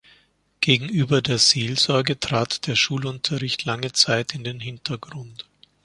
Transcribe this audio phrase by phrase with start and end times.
[0.61, 5.45] Gegenüber der Seelsorge trat der Schulunterricht lange Zeit in den Hintergrund.